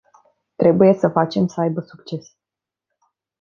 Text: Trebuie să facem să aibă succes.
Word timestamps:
Trebuie 0.57 0.93
să 0.93 1.09
facem 1.09 1.47
să 1.47 1.61
aibă 1.61 1.81
succes. 1.81 2.35